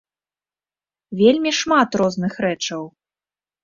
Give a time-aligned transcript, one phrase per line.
[1.21, 2.83] Вельмі шмат розных рэчаў.